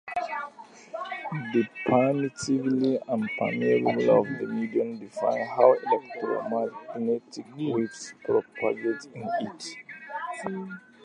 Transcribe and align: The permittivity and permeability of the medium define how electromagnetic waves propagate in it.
The 1.53 1.63
permittivity 1.85 2.99
and 3.07 3.29
permeability 3.39 4.09
of 4.09 4.25
the 4.39 4.47
medium 4.47 4.97
define 4.97 5.45
how 5.45 5.73
electromagnetic 5.73 7.45
waves 7.55 8.15
propagate 8.25 9.05
in 9.13 9.29
it. 9.41 9.75